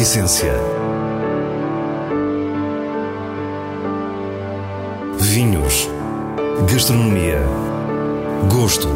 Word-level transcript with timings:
essência. 0.00 0.54
Vinhos. 5.18 5.90
Gastronomia. 6.72 7.42
Gosto. 8.50 8.88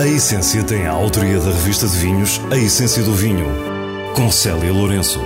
A 0.00 0.06
Essência 0.08 0.64
tem 0.64 0.86
a 0.86 0.90
autoria 0.90 1.38
da 1.38 1.52
revista 1.52 1.86
de 1.86 1.96
vinhos 1.98 2.40
A 2.50 2.56
Essência 2.56 3.02
do 3.04 3.12
Vinho, 3.12 3.46
com 4.16 4.28
Célia 4.28 4.72
Lourenço. 4.72 5.20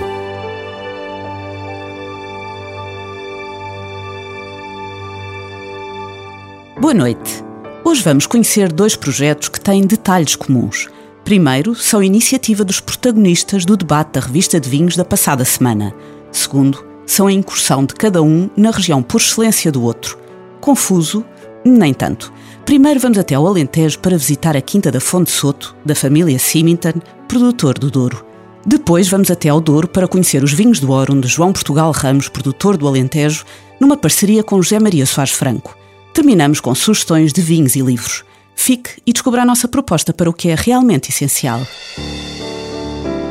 Boa 6.78 6.92
noite. 6.92 7.42
Hoje 7.82 8.02
vamos 8.02 8.26
conhecer 8.26 8.70
dois 8.70 8.94
projetos 8.94 9.48
que 9.48 9.58
têm 9.58 9.86
detalhes 9.86 10.36
comuns. 10.36 10.90
Primeiro, 11.24 11.74
são 11.74 12.02
iniciativa 12.02 12.62
dos 12.62 12.80
protagonistas 12.80 13.64
do 13.64 13.78
debate 13.78 14.12
da 14.12 14.20
revista 14.20 14.60
de 14.60 14.68
vinhos 14.68 14.94
da 14.94 15.06
passada 15.06 15.42
semana. 15.42 15.94
Segundo, 16.30 16.84
são 17.06 17.26
a 17.26 17.32
incursão 17.32 17.82
de 17.86 17.94
cada 17.94 18.22
um 18.22 18.50
na 18.54 18.70
região 18.70 19.02
por 19.02 19.18
excelência 19.22 19.72
do 19.72 19.82
outro. 19.82 20.18
Confuso? 20.60 21.24
Nem 21.64 21.94
tanto. 21.94 22.30
Primeiro 22.66 23.00
vamos 23.00 23.16
até 23.16 23.34
ao 23.34 23.46
Alentejo 23.46 24.00
para 24.00 24.18
visitar 24.18 24.54
a 24.54 24.60
Quinta 24.60 24.92
da 24.92 25.00
Fonte 25.00 25.30
Soto, 25.30 25.74
da 25.82 25.94
família 25.94 26.38
Symington, 26.38 27.00
produtor 27.26 27.78
do 27.78 27.90
Douro. 27.90 28.22
Depois 28.66 29.08
vamos 29.08 29.30
até 29.30 29.48
ao 29.48 29.62
Douro 29.62 29.88
para 29.88 30.06
conhecer 30.06 30.44
os 30.44 30.52
vinhos 30.52 30.78
do 30.78 30.90
Órum 30.90 31.20
de 31.20 31.28
João 31.28 31.54
Portugal 31.54 31.90
Ramos, 31.90 32.28
produtor 32.28 32.76
do 32.76 32.86
Alentejo, 32.86 33.46
numa 33.80 33.96
parceria 33.96 34.44
com 34.44 34.60
José 34.60 34.78
Maria 34.78 35.06
Soares 35.06 35.32
Franco. 35.32 35.74
Terminamos 36.12 36.60
com 36.60 36.74
sugestões 36.74 37.32
de 37.32 37.40
vinhos 37.40 37.76
e 37.76 37.80
livros. 37.80 38.24
Fique 38.54 39.02
e 39.06 39.12
descubra 39.12 39.42
a 39.42 39.44
nossa 39.44 39.68
proposta 39.68 40.12
para 40.12 40.30
o 40.30 40.32
que 40.32 40.48
é 40.48 40.54
realmente 40.54 41.10
essencial. 41.10 41.60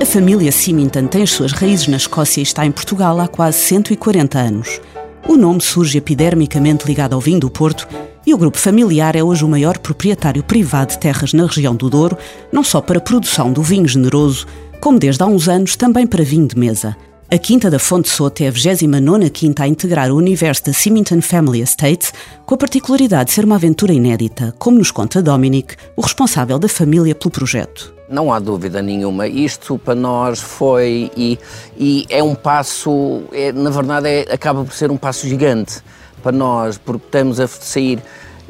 A 0.02 0.06
família 0.06 0.52
Symington 0.52 1.08
tem 1.08 1.24
as 1.24 1.32
suas 1.32 1.54
raízes 1.54 1.88
na 1.88 1.98
Escócia 1.98 2.42
e 2.42 2.44
está 2.44 2.66
em 2.66 2.72
Portugal 2.72 3.20
há 3.20 3.28
quase 3.28 3.60
140 3.60 4.38
anos. 4.38 4.82
O 5.28 5.38
nome 5.38 5.62
surge 5.62 5.98
epidermicamente 5.98 6.86
ligado 6.86 7.14
ao 7.14 7.22
vinho 7.22 7.40
do 7.40 7.50
Porto 7.50 7.88
e 8.26 8.34
o 8.34 8.38
grupo 8.38 8.58
familiar 8.58 9.16
é 9.16 9.24
hoje 9.24 9.46
o 9.46 9.48
maior 9.48 9.78
proprietário 9.78 10.44
privado 10.44 10.92
de 10.92 11.00
terras 11.00 11.34
na 11.34 11.46
região 11.46 11.76
do 11.76 11.90
Douro, 11.90 12.18
não 12.52 12.64
só 12.64 12.82
para 12.82 12.98
a 12.98 13.02
produção 13.02 13.52
do 13.52 13.64
vinho 13.64 13.88
generoso, 13.88 14.46
como 14.82 15.00
desde 15.00 15.24
há 15.24 15.26
uns 15.26 15.48
anos 15.48 15.76
também 15.78 16.06
para 16.06 16.24
vinho 16.24 16.48
de 16.48 16.58
mesa. 16.58 16.96
A 17.34 17.38
Quinta 17.40 17.68
da 17.68 17.80
Fonte 17.80 18.10
Soto 18.10 18.42
é 18.44 18.48
a 18.48 18.52
29 18.52 19.28
quinta 19.32 19.64
a 19.64 19.68
integrar 19.68 20.12
o 20.12 20.18
universo 20.18 20.66
da 20.66 20.72
Symington 20.72 21.20
Family 21.20 21.62
Estate, 21.62 22.12
com 22.46 22.54
a 22.54 22.58
particularidade 22.60 23.30
de 23.30 23.32
ser 23.32 23.44
uma 23.44 23.56
aventura 23.56 23.92
inédita, 23.92 24.54
como 24.60 24.78
nos 24.78 24.92
conta 24.92 25.20
Dominic, 25.20 25.76
o 25.96 26.02
responsável 26.02 26.60
da 26.60 26.70
família 26.70 27.16
pelo 27.16 27.32
projeto. 27.32 27.92
Não 28.08 28.32
há 28.32 28.38
dúvida 28.38 28.84
nenhuma. 28.84 29.28
Isto 29.28 29.80
para 29.80 29.96
nós 29.96 30.40
foi 30.42 31.10
e, 31.18 31.40
e 31.76 32.06
é 32.08 32.22
um 32.22 32.36
passo, 32.36 33.24
é, 33.32 33.52
na 33.52 33.72
verdade, 33.72 34.08
é, 34.08 34.32
acaba 34.32 34.64
por 34.64 34.74
ser 34.76 34.92
um 34.92 34.98
passo 34.98 35.28
gigante 35.28 35.82
para 36.22 36.32
nós, 36.32 36.78
porque 36.78 37.04
estamos 37.04 37.40
a 37.40 37.48
sair 37.48 38.00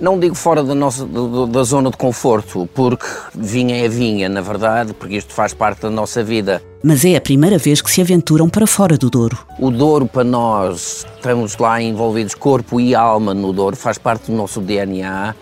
não 0.03 0.19
digo 0.19 0.35
fora 0.35 0.61
da, 0.61 0.75
nossa, 0.75 1.07
da 1.49 1.63
zona 1.63 1.89
de 1.89 1.95
conforto, 1.95 2.67
porque 2.73 3.05
vinha 3.33 3.85
é 3.85 3.87
vinha, 3.87 4.27
na 4.27 4.41
verdade, 4.41 4.93
porque 4.93 5.15
isto 5.15 5.33
faz 5.33 5.53
parte 5.53 5.83
da 5.83 5.89
nossa 5.89 6.21
vida. 6.21 6.61
Mas 6.83 7.05
é 7.05 7.15
a 7.15 7.21
primeira 7.21 7.57
vez 7.57 7.81
que 7.81 7.89
se 7.89 8.01
aventuram 8.01 8.49
para 8.49 8.67
fora 8.67 8.97
do 8.97 9.09
Douro. 9.09 9.39
O 9.57 9.71
Douro, 9.71 10.05
para 10.05 10.25
nós, 10.25 11.05
estamos 11.15 11.57
lá 11.57 11.81
envolvidos 11.81 12.35
corpo 12.35 12.81
e 12.81 12.93
alma 12.93 13.33
no 13.33 13.53
Douro, 13.53 13.77
faz 13.77 13.97
parte 13.97 14.29
do 14.29 14.35
nosso 14.35 14.59
DNA. 14.59 15.33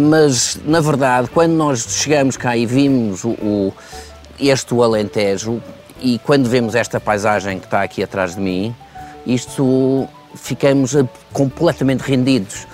Mas, 0.00 0.60
na 0.64 0.80
verdade, 0.80 1.28
quando 1.34 1.54
nós 1.54 1.84
chegamos 1.88 2.36
cá 2.36 2.56
e 2.56 2.66
vimos 2.66 3.24
o, 3.24 3.30
o 3.30 3.72
este 4.38 4.72
o 4.72 4.84
Alentejo, 4.84 5.60
e 6.00 6.20
quando 6.20 6.48
vemos 6.48 6.76
esta 6.76 7.00
paisagem 7.00 7.58
que 7.58 7.64
está 7.64 7.82
aqui 7.82 8.04
atrás 8.04 8.36
de 8.36 8.40
mim, 8.40 8.72
isto 9.26 10.06
ficamos 10.36 10.94
completamente 11.32 12.02
rendidos 12.02 12.64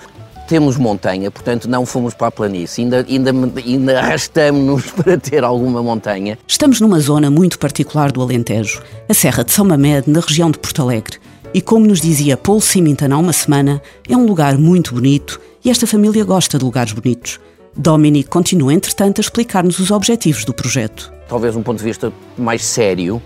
temos 0.47 0.77
montanha, 0.77 1.29
portanto 1.31 1.69
não 1.69 1.85
fomos 1.85 2.13
para 2.13 2.27
a 2.27 2.31
planície, 2.31 2.83
ainda, 2.83 3.05
ainda, 3.07 3.31
ainda 3.59 3.99
arrastamos-nos 3.99 4.91
para 4.95 5.17
ter 5.17 5.43
alguma 5.43 5.81
montanha. 5.81 6.37
Estamos 6.47 6.79
numa 6.79 6.99
zona 6.99 7.29
muito 7.29 7.59
particular 7.59 8.11
do 8.11 8.21
Alentejo, 8.21 8.81
a 9.09 9.13
Serra 9.13 9.43
de 9.43 9.51
São 9.51 9.65
Mamede, 9.65 10.09
na 10.09 10.19
região 10.19 10.51
de 10.51 10.59
Porto 10.59 10.81
Alegre. 10.81 11.17
E 11.53 11.61
como 11.61 11.85
nos 11.85 12.01
dizia 12.01 12.35
Paul 12.35 12.59
Symington 12.59 13.13
há 13.13 13.17
uma 13.17 13.33
semana, 13.33 13.81
é 14.09 14.15
um 14.15 14.25
lugar 14.25 14.57
muito 14.57 14.93
bonito 14.93 15.39
e 15.63 15.69
esta 15.69 15.87
família 15.87 16.23
gosta 16.23 16.57
de 16.57 16.65
lugares 16.65 16.91
bonitos. 16.91 17.39
Dominic 17.75 18.29
continua, 18.29 18.73
entretanto, 18.73 19.19
a 19.19 19.21
explicar-nos 19.21 19.79
os 19.79 19.91
objetivos 19.91 20.45
do 20.45 20.53
projeto. 20.53 21.11
Talvez 21.27 21.55
um 21.55 21.63
ponto 21.63 21.79
de 21.79 21.83
vista 21.83 22.11
mais 22.37 22.63
sério 22.63 23.21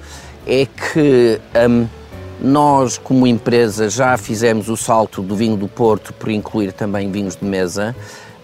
é 0.48 0.66
que 0.66 1.40
um, 1.70 1.88
nós, 2.42 2.98
como 2.98 3.28
empresa, 3.28 3.90
já 3.90 4.18
fizemos 4.18 4.70
o 4.70 4.78
salto 4.78 5.22
do 5.22 5.36
vinho 5.36 5.58
do 5.58 5.68
Porto 5.68 6.14
por 6.14 6.30
incluir 6.30 6.72
também 6.72 7.12
vinhos 7.12 7.36
de 7.36 7.46
mesa, 7.46 7.96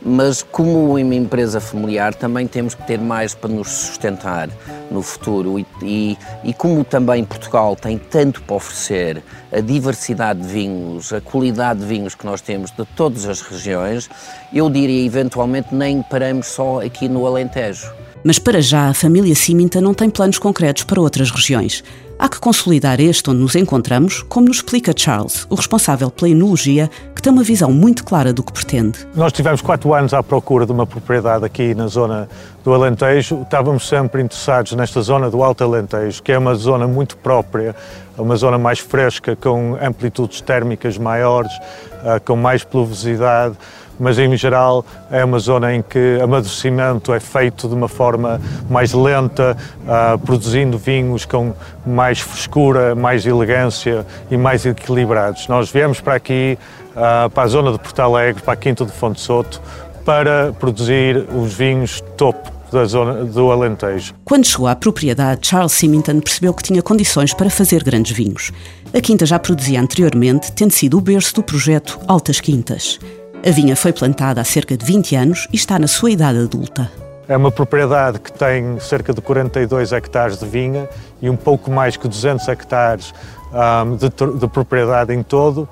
mas 0.01 0.43
como 0.43 0.93
uma 0.93 1.15
empresa 1.15 1.59
familiar 1.59 2.13
também 2.13 2.45
temos 2.45 2.75
que 2.75 2.85
ter 2.85 2.99
mais 2.99 3.33
para 3.33 3.49
nos 3.49 3.69
sustentar 3.69 4.49
no 4.91 5.01
futuro 5.01 5.57
e, 5.57 5.65
e, 5.81 6.17
e, 6.43 6.53
como 6.53 6.83
também 6.83 7.23
Portugal 7.25 7.75
tem 7.75 7.97
tanto 7.97 8.43
para 8.43 8.55
oferecer, 8.55 9.23
a 9.51 9.59
diversidade 9.59 10.41
de 10.41 10.47
vinhos, 10.47 11.11
a 11.11 11.19
qualidade 11.19 11.79
de 11.79 11.85
vinhos 11.87 12.13
que 12.13 12.25
nós 12.25 12.39
temos 12.39 12.69
de 12.69 12.85
todas 12.95 13.25
as 13.25 13.41
regiões, 13.41 14.07
eu 14.53 14.69
diria 14.69 15.03
eventualmente 15.03 15.73
nem 15.73 16.03
paramos 16.03 16.47
só 16.47 16.81
aqui 16.81 17.09
no 17.09 17.25
Alentejo. 17.25 18.04
Mas 18.27 18.39
para 18.39 18.59
já 18.59 18.89
a 18.89 18.93
família 18.95 19.35
Ciminta 19.35 19.79
não 19.79 19.93
tem 19.93 20.09
planos 20.09 20.39
concretos 20.39 20.83
para 20.83 20.99
outras 20.99 21.29
regiões. 21.29 21.83
Há 22.17 22.27
que 22.27 22.39
consolidar 22.39 22.99
este 22.99 23.29
onde 23.29 23.39
nos 23.39 23.55
encontramos, 23.55 24.23
como 24.23 24.47
nos 24.47 24.57
explica 24.57 24.91
Charles, 24.97 25.45
o 25.47 25.53
responsável 25.53 26.09
pela 26.09 26.31
enologia, 26.31 26.89
que 27.13 27.21
tem 27.21 27.31
uma 27.31 27.43
visão 27.43 27.71
muito 27.71 28.03
clara 28.03 28.33
do 28.33 28.41
que 28.41 28.51
pretende. 28.51 28.97
Nós 29.13 29.31
tivemos 29.31 29.61
quatro 29.61 29.93
anos 29.93 30.11
à 30.11 30.23
procura 30.23 30.65
de 30.65 30.71
uma 30.71 30.87
propriedade 30.87 31.45
aqui 31.45 31.75
na 31.75 31.85
zona 31.85 32.27
do 32.63 32.73
Alentejo. 32.73 33.43
Estávamos 33.43 33.87
sempre 33.87 34.23
interessados 34.23 34.71
nesta 34.71 35.03
zona 35.03 35.29
do 35.29 35.43
Alto 35.43 35.63
Alentejo, 35.63 36.23
que 36.23 36.31
é 36.31 36.37
uma 36.39 36.55
zona 36.55 36.87
muito 36.87 37.15
própria, 37.17 37.75
uma 38.17 38.35
zona 38.37 38.57
mais 38.57 38.79
fresca, 38.79 39.35
com 39.35 39.77
amplitudes 39.79 40.41
térmicas 40.41 40.97
maiores, 40.97 41.51
ah, 42.03 42.19
com 42.19 42.35
mais 42.35 42.63
pluviosidade 42.63 43.55
mas 43.99 44.17
em 44.19 44.35
geral 44.35 44.85
é 45.09 45.23
uma 45.23 45.39
zona 45.39 45.73
em 45.73 45.81
que 45.81 46.19
amadurecimento 46.21 47.13
é 47.13 47.19
feito 47.19 47.67
de 47.67 47.73
uma 47.73 47.87
forma 47.87 48.39
mais 48.69 48.93
lenta, 48.93 49.57
uh, 49.83 50.17
produzindo 50.19 50.77
vinhos 50.77 51.25
com 51.25 51.53
mais 51.85 52.19
frescura, 52.19 52.95
mais 52.95 53.25
elegância 53.25 54.05
e 54.29 54.37
mais 54.37 54.65
equilibrados. 54.65 55.47
Nós 55.47 55.69
viemos 55.69 56.01
para 56.01 56.15
aqui, 56.15 56.57
uh, 56.91 57.29
para 57.29 57.43
a 57.43 57.47
zona 57.47 57.71
de 57.71 57.79
Porto 57.79 57.99
Alegre, 57.99 58.41
para 58.41 58.53
a 58.53 58.57
Quinta 58.57 58.85
de 58.85 58.91
Fonte 58.91 59.19
Soto, 59.21 59.61
para 60.03 60.53
produzir 60.53 61.25
os 61.35 61.53
vinhos 61.53 62.01
topo 62.15 62.55
da 62.71 62.85
zona 62.85 63.23
do 63.23 63.51
Alentejo. 63.51 64.13
Quando 64.23 64.45
chegou 64.45 64.67
à 64.67 64.75
propriedade, 64.75 65.47
Charles 65.47 65.71
Symington 65.71 66.19
percebeu 66.19 66.53
que 66.53 66.63
tinha 66.63 66.81
condições 66.81 67.33
para 67.33 67.49
fazer 67.49 67.83
grandes 67.83 68.15
vinhos. 68.15 68.51
A 68.93 69.01
quinta 69.01 69.25
já 69.25 69.39
produzia 69.39 69.79
anteriormente, 69.79 70.51
tendo 70.51 70.71
sido 70.71 70.97
o 70.97 71.01
berço 71.01 71.35
do 71.35 71.43
projeto 71.43 71.99
Altas 72.07 72.39
Quintas. 72.39 72.99
A 73.45 73.51
vinha 73.51 73.75
foi 73.75 73.93
plantada 73.93 74.41
há 74.41 74.43
cerca 74.43 74.75
de 74.75 74.83
20 74.83 75.15
anos 75.15 75.47
e 75.53 75.55
está 75.55 75.77
na 75.77 75.85
sua 75.85 76.09
idade 76.09 76.39
adulta. 76.39 76.91
É 77.27 77.37
uma 77.37 77.51
propriedade 77.51 78.17
que 78.19 78.33
tem 78.33 78.79
cerca 78.79 79.13
de 79.13 79.21
42 79.21 79.91
hectares 79.91 80.39
de 80.39 80.47
vinha 80.47 80.89
e 81.21 81.29
um 81.29 81.35
pouco 81.35 81.69
mais 81.69 81.95
que 81.95 82.07
200 82.07 82.47
hectares 82.47 83.13
um, 83.53 83.97
de, 83.97 84.39
de 84.39 84.47
propriedade 84.47 85.13
em 85.13 85.21
todo 85.21 85.69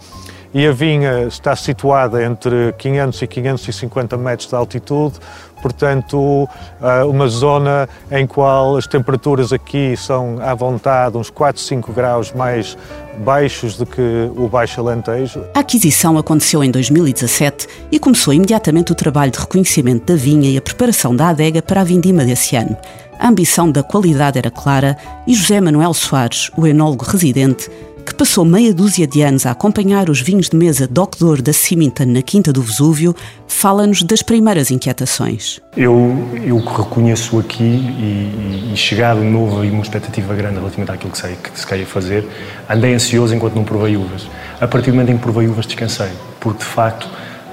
e 0.53 0.67
a 0.67 0.71
vinha 0.71 1.23
está 1.23 1.55
situada 1.55 2.23
entre 2.23 2.73
500 2.77 3.21
e 3.21 3.27
550 3.27 4.17
metros 4.17 4.49
de 4.49 4.55
altitude, 4.55 5.15
portanto, 5.61 6.47
ah, 6.81 7.05
uma 7.05 7.27
zona 7.27 7.89
em 8.11 8.27
qual 8.27 8.75
as 8.75 8.85
temperaturas 8.85 9.51
aqui 9.51 9.95
são 9.97 10.37
à 10.41 10.53
vontade 10.53 11.17
uns 11.17 11.29
4, 11.29 11.61
5 11.61 11.91
graus 11.91 12.31
mais 12.33 12.77
baixos 13.19 13.77
do 13.77 13.85
que 13.85 14.01
o 14.35 14.47
Baixo 14.47 14.79
Alentejo. 14.79 15.43
A 15.55 15.59
aquisição 15.59 16.17
aconteceu 16.17 16.63
em 16.63 16.69
2017 16.69 17.67
e 17.91 17.97
começou 17.97 18.33
imediatamente 18.33 18.91
o 18.91 18.95
trabalho 18.95 19.31
de 19.31 19.39
reconhecimento 19.39 20.05
da 20.05 20.15
vinha 20.15 20.49
e 20.49 20.57
a 20.57 20.61
preparação 20.61 21.15
da 21.15 21.29
adega 21.29 21.61
para 21.61 21.81
a 21.81 21.83
vindima 21.83 22.25
desse 22.25 22.55
ano. 22.55 22.77
A 23.19 23.29
ambição 23.29 23.71
da 23.71 23.81
qualidade 23.81 24.37
era 24.37 24.51
clara 24.51 24.97
e 25.25 25.33
José 25.33 25.61
Manuel 25.61 25.93
Soares, 25.93 26.51
o 26.57 26.67
enólogo 26.67 27.05
residente, 27.05 27.69
que 28.13 28.19
passou 28.19 28.45
meia 28.45 28.71
dúzia 28.71 29.07
de 29.07 29.23
anos 29.23 29.43
a 29.45 29.51
acompanhar 29.51 30.07
os 30.07 30.21
vinhos 30.21 30.47
de 30.47 30.55
mesa 30.55 30.87
Doctor 30.87 31.41
da 31.41 31.51
Symington 31.51 32.05
na 32.05 32.21
Quinta 32.21 32.53
do 32.53 32.61
Vesúvio, 32.61 33.15
fala-nos 33.47 34.03
das 34.03 34.21
primeiras 34.21 34.69
inquietações. 34.69 35.59
Eu, 35.75 36.15
eu 36.45 36.59
reconheço 36.59 37.39
aqui 37.39 37.63
e, 37.63 38.71
e 38.71 38.77
chegado 38.77 39.23
novo 39.23 39.65
e 39.65 39.71
uma 39.71 39.81
expectativa 39.81 40.35
grande 40.35 40.59
relativamente 40.59 40.91
àquilo 40.91 41.11
que, 41.11 41.17
sei, 41.17 41.35
que 41.35 41.59
se 41.59 41.65
queria 41.65 41.87
fazer, 41.87 42.27
andei 42.69 42.93
ansioso 42.93 43.33
enquanto 43.33 43.55
não 43.55 43.63
provei 43.63 43.97
uvas. 43.97 44.27
A 44.61 44.67
partir 44.67 44.91
do 44.91 44.93
momento 44.93 45.09
em 45.09 45.17
que 45.17 45.23
provei 45.23 45.47
uvas 45.47 45.65
descansei, 45.65 46.11
porque 46.39 46.59
de 46.59 46.65
facto 46.65 47.09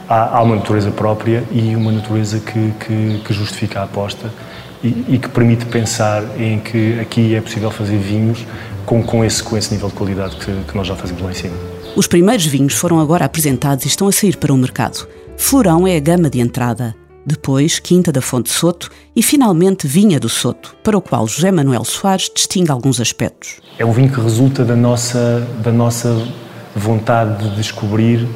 há, 0.07 0.37
há 0.37 0.43
uma 0.43 0.57
natureza 0.57 0.91
própria 0.91 1.43
e 1.51 1.75
uma 1.75 1.91
natureza 1.91 2.39
que, 2.39 2.73
que, 2.85 3.23
que 3.25 3.33
justifica 3.33 3.81
a 3.81 3.85
aposta 3.85 4.31
e, 4.83 5.15
e, 5.15 5.19
que 5.19 5.29
permite 5.29 5.67
pensar 5.67 6.23
em 6.39 6.59
que 6.59 6.99
aqui 7.01 7.35
é 7.35 7.41
possível 7.41 7.71
fazer 7.71 7.99
vinhos 7.99 8.47
com, 8.87 9.03
com, 9.03 9.25
esse, 9.25 9.43
com 9.43 9.57
esse 9.57 9.73
nível 9.73 9.89
de 9.89 9.95
qualidade 9.95 10.37
que, 10.37 10.53
que 10.67 10.77
nós 10.77 10.87
já 10.87 10.97
fazemos 10.97 11.23
lá 11.23 11.31
em 11.31 11.35
cima. 11.35 11.57
Os 11.97 12.07
primeiros 12.07 12.47
vinhos 12.47 12.75
foram 12.75 13.01
agora 13.01 13.25
apresentados 13.25 13.85
e 13.85 13.89
estão 13.89 14.09
a 14.09 14.13
sair 14.13 14.37
para 14.37 14.53
o 14.53 14.57
mercado. 14.57 15.07
Florão 15.37 15.87
é 15.87 15.97
a 15.97 16.01
gama 16.01 16.31
de 16.31 16.41
entrada. 16.41 16.95
Depois, 17.27 17.79
Quinta 17.79 18.11
da 18.11 18.23
Fonte 18.23 18.51
Soto 18.51 18.91
e, 19.15 19.23
finalmente, 19.23 19.87
Vinha 19.87 20.19
do 20.19 20.29
Soto, 20.29 20.75
para 20.83 20.97
o 20.97 21.03
qual 21.03 21.27
José 21.27 21.51
Manuel 21.53 21.85
Soares 21.85 22.31
distingue 22.35 22.71
alguns 22.71 23.01
aspectos. 23.01 23.61
É 23.79 23.85
um 23.85 23.93
vinho 23.93 24.11
que 24.11 24.21
resulta 24.21 24.65
da 24.65 24.75
nossa, 24.75 25.47
da 25.63 25.71
nossa 25.71 26.27
vontade 26.75 27.49
de 27.49 27.57
descobrir 27.57 28.27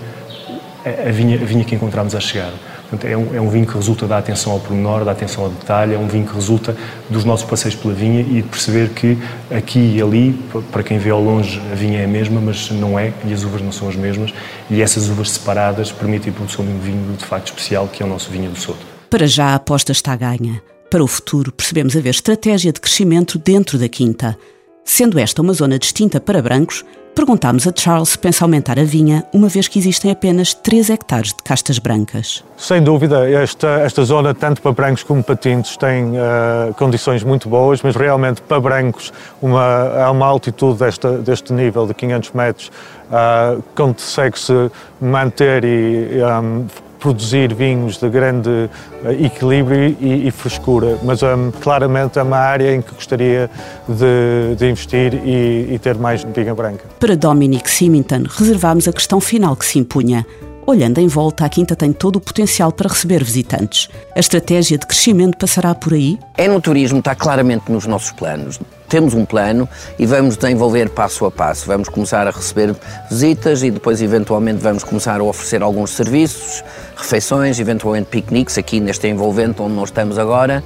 a 0.84 1.10
vinha, 1.10 1.40
a 1.40 1.44
vinha 1.44 1.64
que 1.64 1.74
encontramos 1.74 2.14
a 2.14 2.20
chegar. 2.20 2.52
Portanto, 2.94 3.04
é, 3.06 3.16
um, 3.16 3.34
é 3.34 3.40
um 3.40 3.48
vinho 3.48 3.66
que 3.66 3.74
resulta 3.74 4.06
da 4.06 4.18
atenção 4.18 4.52
ao 4.52 4.60
pormenor, 4.60 5.04
da 5.04 5.12
atenção 5.12 5.44
ao 5.44 5.50
detalhe, 5.50 5.94
é 5.94 5.98
um 5.98 6.06
vinho 6.06 6.26
que 6.26 6.34
resulta 6.34 6.76
dos 7.10 7.24
nossos 7.24 7.48
passeios 7.48 7.74
pela 7.74 7.92
vinha 7.92 8.20
e 8.20 8.40
de 8.40 8.42
perceber 8.42 8.90
que 8.90 9.18
aqui 9.50 9.96
e 9.96 10.02
ali, 10.02 10.38
para 10.70 10.82
quem 10.82 10.98
vê 10.98 11.10
ao 11.10 11.22
longe, 11.22 11.60
a 11.72 11.74
vinha 11.74 12.00
é 12.00 12.04
a 12.04 12.08
mesma, 12.08 12.40
mas 12.40 12.70
não 12.70 12.98
é, 12.98 13.12
e 13.24 13.32
as 13.32 13.42
uvas 13.42 13.62
não 13.62 13.72
são 13.72 13.88
as 13.88 13.96
mesmas, 13.96 14.32
e 14.70 14.80
essas 14.80 15.08
uvas 15.08 15.30
separadas 15.30 15.90
permitem 15.90 16.32
a 16.32 16.36
produção 16.36 16.64
de 16.64 16.70
um 16.70 16.78
vinho 16.78 17.16
de 17.16 17.24
facto 17.24 17.48
especial, 17.48 17.88
que 17.88 18.02
é 18.02 18.06
o 18.06 18.08
nosso 18.08 18.30
vinho 18.30 18.50
do 18.50 18.58
Soto. 18.58 18.86
Para 19.10 19.26
já 19.26 19.46
a 19.46 19.54
aposta 19.56 19.92
está 19.92 20.14
ganha. 20.14 20.62
Para 20.90 21.02
o 21.02 21.08
futuro, 21.08 21.50
percebemos 21.52 21.96
haver 21.96 22.10
estratégia 22.10 22.72
de 22.72 22.80
crescimento 22.80 23.38
dentro 23.38 23.78
da 23.78 23.88
quinta. 23.88 24.38
Sendo 24.84 25.18
esta 25.18 25.42
uma 25.42 25.52
zona 25.52 25.78
distinta 25.78 26.20
para 26.20 26.42
brancos, 26.42 26.84
Perguntámos 27.14 27.64
a 27.68 27.72
Charles 27.74 28.08
se 28.08 28.18
pensa 28.18 28.44
aumentar 28.44 28.76
a 28.76 28.82
vinha, 28.82 29.24
uma 29.32 29.48
vez 29.48 29.68
que 29.68 29.78
existem 29.78 30.10
apenas 30.10 30.52
3 30.52 30.90
hectares 30.90 31.28
de 31.28 31.42
castas 31.44 31.78
brancas. 31.78 32.44
Sem 32.56 32.82
dúvida, 32.82 33.30
esta, 33.30 33.68
esta 33.80 34.04
zona, 34.04 34.34
tanto 34.34 34.60
para 34.60 34.72
brancos 34.72 35.04
como 35.04 35.22
para 35.22 35.36
tintos, 35.36 35.76
tem 35.76 36.10
uh, 36.10 36.74
condições 36.74 37.22
muito 37.22 37.48
boas, 37.48 37.80
mas 37.82 37.94
realmente 37.94 38.42
para 38.42 38.60
brancos, 38.60 39.12
uma, 39.40 40.04
há 40.04 40.10
uma 40.10 40.26
altitude 40.26 40.80
desta, 40.80 41.18
deste 41.18 41.52
nível 41.52 41.86
de 41.86 41.94
500 41.94 42.32
metros, 42.32 42.72
uh, 43.08 43.62
consegue-se 43.76 44.70
manter 45.00 45.64
e 45.64 46.20
um, 46.20 46.66
produzir 47.04 47.52
vinhos 47.54 47.98
de 47.98 48.08
grande 48.08 48.70
eh, 49.04 49.26
equilíbrio 49.26 49.94
e, 50.00 50.26
e 50.26 50.30
frescura, 50.30 50.98
mas 51.02 51.22
um, 51.22 51.50
claramente 51.50 52.18
é 52.18 52.22
uma 52.22 52.38
área 52.38 52.74
em 52.74 52.80
que 52.80 52.94
gostaria 52.94 53.50
de, 53.86 54.56
de 54.56 54.70
investir 54.70 55.12
e, 55.22 55.74
e, 55.74 55.78
ter 55.78 55.96
mais 55.96 56.24
vinha 56.24 56.54
branca. 56.54 56.86
Para 56.98 57.14
Dominic 57.14 57.70
Symington, 57.70 58.24
reservámos 58.26 58.88
a 58.88 58.92
questão 58.92 59.20
final 59.20 59.54
que 59.54 59.66
se 59.66 59.78
impunha. 59.78 60.24
Olhando 60.66 60.98
em 60.98 61.06
volta, 61.06 61.44
a 61.44 61.48
Quinta 61.50 61.76
tem 61.76 61.92
todo 61.92 62.16
o 62.16 62.20
potencial 62.20 62.72
para 62.72 62.88
receber 62.88 63.22
visitantes. 63.22 63.90
A 64.16 64.18
estratégia 64.18 64.78
de 64.78 64.86
crescimento 64.86 65.36
passará 65.36 65.74
por 65.74 65.92
aí? 65.92 66.18
É 66.38 66.48
no 66.48 66.58
turismo, 66.58 67.00
está 67.00 67.14
claramente 67.14 67.70
nos 67.70 67.84
nossos 67.84 68.12
planos. 68.12 68.58
Temos 68.88 69.12
um 69.12 69.26
plano 69.26 69.68
e 69.98 70.06
vamos 70.06 70.38
desenvolver 70.38 70.88
passo 70.88 71.26
a 71.26 71.30
passo. 71.30 71.66
Vamos 71.66 71.90
começar 71.90 72.26
a 72.26 72.30
receber 72.30 72.74
visitas 73.10 73.62
e 73.62 73.70
depois, 73.70 74.00
eventualmente, 74.00 74.62
vamos 74.62 74.82
começar 74.82 75.20
a 75.20 75.22
oferecer 75.22 75.62
alguns 75.62 75.90
serviços, 75.90 76.64
refeições, 76.96 77.60
eventualmente 77.60 78.08
piqueniques, 78.08 78.56
aqui 78.56 78.80
neste 78.80 79.06
envolvente 79.06 79.60
onde 79.60 79.74
nós 79.74 79.90
estamos 79.90 80.18
agora. 80.18 80.64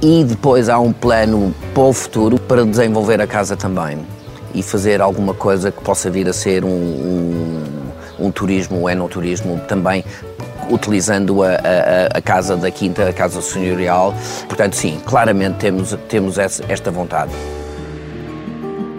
E 0.00 0.22
depois 0.22 0.68
há 0.68 0.78
um 0.78 0.92
plano 0.92 1.52
para 1.74 1.82
o 1.82 1.92
futuro 1.92 2.38
para 2.38 2.64
desenvolver 2.64 3.20
a 3.20 3.26
casa 3.26 3.56
também 3.56 3.98
e 4.54 4.62
fazer 4.62 5.00
alguma 5.00 5.34
coisa 5.34 5.72
que 5.72 5.82
possa 5.82 6.08
vir 6.08 6.28
a 6.28 6.32
ser 6.32 6.64
um, 6.64 6.68
um 6.68 7.80
um 8.20 8.30
turismo, 8.30 8.82
um 8.82 8.88
enoturismo 8.88 9.60
também 9.66 10.04
utilizando 10.70 11.42
a, 11.42 11.48
a, 11.48 12.18
a, 12.18 12.22
casa 12.22 12.56
da 12.56 12.70
Quinta, 12.70 13.08
a 13.08 13.12
casa 13.12 13.40
senhorial. 13.40 14.14
Portanto, 14.46 14.74
sim, 14.74 15.00
claramente 15.04 15.56
temos, 15.56 15.96
temos 16.08 16.38
esta 16.38 16.90
vontade. 16.90 17.32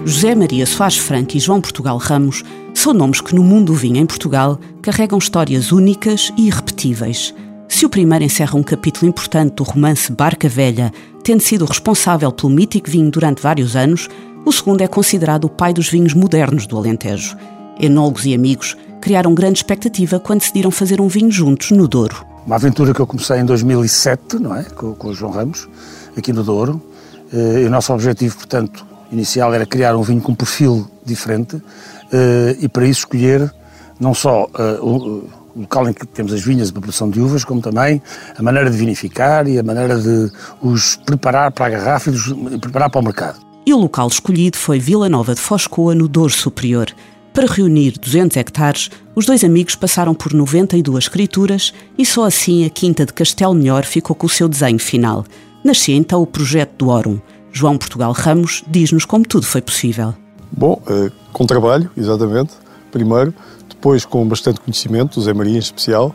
José 0.03 0.33
Maria 0.33 0.65
Soares 0.65 0.97
Franco 0.97 1.38
e 1.38 1.39
João 1.39 1.62
Portugal 1.62 1.97
Ramos 1.97 2.44
são 2.73 2.94
nomes 2.94 3.21
que 3.21 3.35
no 3.35 3.44
mundo 3.44 3.71
do 3.71 3.73
vinho 3.73 3.97
em 3.97 4.06
Portugal 4.06 4.59
carregam 4.81 5.19
histórias 5.19 5.71
únicas 5.71 6.31
e 6.38 6.47
irrepetíveis. 6.47 7.33
Se 7.68 7.85
o 7.85 7.89
primeiro 7.89 8.25
encerra 8.25 8.57
um 8.57 8.63
capítulo 8.63 9.07
importante 9.07 9.53
do 9.56 9.63
romance 9.63 10.12
Barca 10.12 10.50
Velha, 10.50 10.91
tendo 11.23 11.41
sido 11.41 11.65
responsável 11.65 12.31
pelo 12.31 12.51
mítico 12.51 12.89
vinho 12.89 13.12
durante 13.12 13.41
vários 13.41 13.75
anos, 13.75 14.09
o 14.44 14.51
segundo 14.51 14.81
é 14.81 14.88
considerado 14.88 15.45
o 15.45 15.50
pai 15.50 15.71
dos 15.71 15.88
vinhos 15.88 16.13
modernos 16.13 16.65
do 16.65 16.77
Alentejo. 16.77 17.38
Enólogos 17.79 18.25
e 18.25 18.33
amigos 18.33 18.75
criaram 19.01 19.33
grande 19.33 19.59
expectativa 19.59 20.19
quando 20.19 20.39
decidiram 20.39 20.71
fazer 20.71 21.01
um 21.01 21.07
vinho 21.07 21.31
juntos 21.31 21.71
no 21.71 21.88
Douro. 21.88 22.25
Uma 22.45 22.56
aventura 22.56 22.94
que 22.94 23.00
eu 23.00 23.07
comecei 23.07 23.39
em 23.39 23.45
2007, 23.45 24.38
não 24.39 24.56
é, 24.56 24.63
com, 24.63 24.94
com 24.94 25.07
o 25.09 25.13
João 25.13 25.31
Ramos, 25.31 25.68
aqui 26.15 26.31
no 26.31 26.44
Douro. 26.44 26.81
Eh, 27.33 27.62
e 27.63 27.65
o 27.65 27.69
nosso 27.69 27.94
objetivo, 27.94 28.38
portanto, 28.38 28.86
inicial 29.12 29.53
era 29.53 29.65
criar 29.65 29.95
um 29.95 30.01
vinho 30.01 30.21
com 30.21 30.31
um 30.31 30.36
perfil 30.36 30.89
diferente 31.06 31.62
eh, 32.12 32.57
e 32.59 32.69
para 32.69 32.86
isso 32.86 33.01
escolher 33.01 33.51
não 34.00 34.13
só 34.13 34.48
eh, 34.57 34.80
o 34.81 35.24
local 35.56 35.89
em 35.89 35.94
que 35.94 36.06
temos 36.07 36.33
as 36.33 36.42
vinhas 36.42 36.69
a 36.69 36.74
produção 36.74 37.09
de 37.09 37.19
uvas, 37.19 37.44
como 37.44 37.62
também 37.62 38.01
a 38.38 38.42
maneira 38.42 38.69
de 38.69 38.77
vinificar 38.77 39.47
e 39.47 39.59
a 39.59 39.63
maneira 39.63 40.00
de 40.00 40.31
os 40.62 40.95
preparar 40.95 41.51
para 41.51 41.65
a 41.65 41.69
garrafa 41.69 42.09
e 42.09 42.13
os 42.13 42.33
preparar 42.59 42.89
para 42.89 43.01
o 43.01 43.04
mercado. 43.04 43.39
E 43.65 43.74
o 43.74 43.77
local 43.77 44.07
escolhido 44.07 44.57
foi 44.57 44.80
Vila 44.80 45.07
Nova 45.07 45.36
de 45.36 45.42
Foscoa, 45.42 45.94
no 45.94 46.07
Douro 46.07 46.33
Superior. 46.33 46.88
Para 47.33 47.48
reunir 47.48 47.98
200 47.98 48.36
hectares, 48.36 48.89
os 49.16 49.25
dois 49.25 49.44
amigos 49.44 49.74
passaram 49.75 50.13
por 50.13 50.33
92 50.33 51.06
escrituras 51.06 51.74
e 51.98 52.06
só 52.06 52.25
assim 52.25 52.66
a 52.66 52.69
Quinta 52.69 53.06
de 53.06 53.13
Castelo 53.13 53.54
Melhor 53.54 53.86
ficou 53.86 54.13
com 54.13 54.28
o 54.28 54.30
seu 54.30 54.50
desenho 54.50 54.80
final. 54.80 55.24
Nascia 55.63 55.95
então 55.95 56.22
o 56.22 56.28
projeto 56.28 56.74
do 56.78 56.89
Órum. 56.89 57.19
João 57.51 57.78
Portugal 57.78 58.12
Ramos 58.12 58.63
diz-nos 58.68 59.06
como 59.06 59.25
tudo 59.25 59.45
foi 59.45 59.62
possível. 59.62 60.13
Bom, 60.51 60.81
eh, 60.88 61.10
com 61.31 61.45
trabalho, 61.45 61.89
exatamente, 61.95 62.51
primeiro, 62.92 63.33
depois 63.69 64.04
com 64.04 64.28
bastante 64.28 64.60
conhecimento, 64.60 65.16
do 65.16 65.22
Zé 65.24 65.33
Maria 65.33 65.56
em 65.56 65.60
especial. 65.60 66.13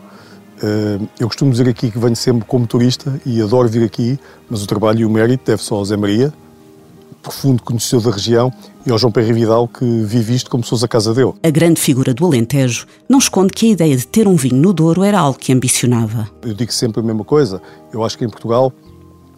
Eh, 0.61 0.99
eu 1.19 1.27
costumo 1.27 1.49
dizer 1.49 1.67
aqui 1.67 1.89
que 1.89 1.97
venho 1.97 2.15
sempre 2.15 2.45
como 2.45 2.67
turista 2.67 3.19
e 3.25 3.41
adoro 3.41 3.67
vir 3.67 3.83
aqui, 3.83 4.19
mas 4.47 4.63
o 4.63 4.67
trabalho 4.67 4.99
e 4.99 5.05
o 5.05 5.09
mérito 5.09 5.45
deve 5.45 5.63
só 5.63 5.75
ao 5.75 5.85
Zé 5.85 5.97
Maria, 5.97 6.31
profundo 7.27 7.61
conhecedor 7.61 8.05
da 8.05 8.11
região, 8.11 8.51
e 8.85 8.91
ao 8.91 8.97
João 8.97 9.11
Pedro 9.11 9.35
Vidal, 9.35 9.67
que 9.67 9.83
vive 10.05 10.33
isto 10.33 10.49
como 10.49 10.63
se 10.63 10.69
fosse 10.69 10.85
a 10.85 10.87
casa 10.87 11.13
dele. 11.13 11.33
A 11.43 11.49
grande 11.49 11.79
figura 11.79 12.13
do 12.13 12.25
Alentejo 12.25 12.87
não 13.09 13.19
esconde 13.19 13.51
que 13.51 13.65
a 13.65 13.69
ideia 13.69 13.97
de 13.97 14.07
ter 14.07 14.27
um 14.27 14.37
vinho 14.37 14.55
no 14.55 14.71
Douro 14.71 15.03
era 15.03 15.19
algo 15.19 15.37
que 15.37 15.51
ambicionava. 15.51 16.29
Eu 16.41 16.53
digo 16.53 16.71
sempre 16.71 17.01
a 17.01 17.03
mesma 17.03 17.25
coisa. 17.25 17.61
Eu 17.91 18.03
acho 18.05 18.17
que 18.17 18.23
em 18.23 18.29
Portugal 18.29 18.71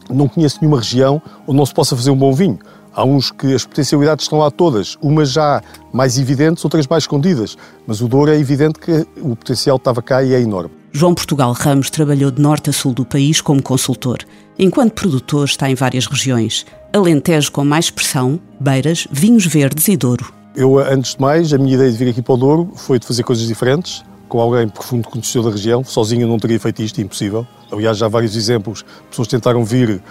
não 0.07 0.27
conheço 0.27 0.59
nenhuma 0.61 0.77
região 0.77 1.19
onde 1.47 1.57
não 1.57 1.65
se 1.65 1.73
possa 1.73 1.95
fazer 1.95 2.11
um 2.11 2.15
bom 2.15 2.31
vinho. 2.31 2.59
Há 2.93 3.03
uns 3.03 3.31
que 3.31 3.53
as 3.53 3.65
potencialidades 3.65 4.25
estão 4.25 4.39
lá 4.39 4.51
todas, 4.51 4.95
umas 5.01 5.31
já 5.31 5.61
mais 5.91 6.19
evidentes, 6.19 6.63
outras 6.63 6.85
mais 6.85 7.03
escondidas. 7.03 7.57
Mas 7.87 8.01
o 8.01 8.07
Douro 8.07 8.29
é 8.29 8.37
evidente 8.37 8.77
que 8.77 9.07
o 9.19 9.35
potencial 9.35 9.77
estava 9.77 10.01
cá 10.01 10.23
e 10.23 10.33
é 10.33 10.39
enorme. 10.39 10.71
João 10.91 11.13
Portugal 11.13 11.53
Ramos 11.53 11.89
trabalhou 11.89 12.29
de 12.29 12.41
norte 12.41 12.69
a 12.69 12.73
sul 12.73 12.93
do 12.93 13.05
país 13.05 13.41
como 13.41 13.61
consultor. 13.61 14.19
Enquanto 14.57 14.93
produtor, 14.93 15.45
está 15.45 15.69
em 15.69 15.75
várias 15.75 16.05
regiões. 16.05 16.65
Alentejo 16.91 17.51
com 17.51 17.63
mais 17.63 17.85
expressão, 17.85 18.39
Beiras, 18.59 19.07
Vinhos 19.11 19.45
Verdes 19.45 19.87
e 19.87 19.95
Douro. 19.95 20.33
Eu, 20.55 20.79
antes 20.79 21.13
de 21.13 21.21
mais, 21.21 21.53
a 21.53 21.57
minha 21.57 21.75
ideia 21.75 21.91
de 21.91 21.97
vir 21.97 22.09
aqui 22.09 22.21
para 22.21 22.33
o 22.33 22.37
Douro 22.37 22.71
foi 22.75 22.97
de 22.97 23.05
fazer 23.05 23.21
coisas 23.21 23.47
diferentes, 23.47 24.03
com 24.27 24.39
alguém 24.39 24.67
profundo 24.67 25.07
conhecedor 25.07 25.45
da 25.45 25.51
região. 25.51 25.83
Sozinho 25.83 26.23
eu 26.23 26.27
não 26.27 26.39
teria 26.39 26.59
feito 26.59 26.81
isto, 26.81 26.99
impossível. 26.99 27.45
Aliás, 27.71 27.99
já 27.99 28.07
há 28.07 28.09
vários 28.09 28.35
exemplos. 28.35 28.83
Pessoas 29.07 29.27
tentaram 29.27 29.63
vir 29.63 30.01